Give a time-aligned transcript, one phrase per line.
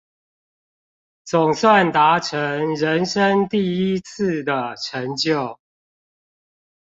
[1.25, 5.59] 總算達成人生第一次的成就